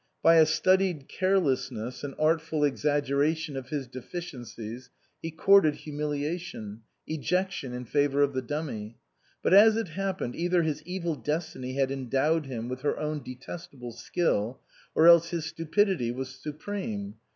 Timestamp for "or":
14.95-15.07